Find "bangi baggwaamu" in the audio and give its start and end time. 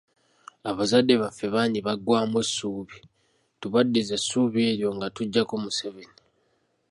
1.55-2.37